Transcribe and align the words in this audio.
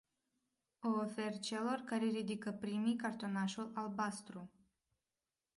O 0.81 0.89
ofer 0.93 1.39
celor 1.39 1.79
care 1.85 2.05
ridică 2.05 2.51
primii 2.51 2.95
cartonașul 2.95 3.71
albastru. 3.75 4.49